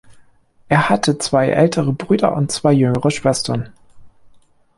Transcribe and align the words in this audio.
Er 0.67 0.89
hatte 0.89 1.19
zwei 1.19 1.49
ältere 1.49 1.93
Brüder 1.93 2.35
und 2.35 2.51
zwei 2.51 2.71
jüngere 2.73 3.11
Schwestern. 3.11 3.71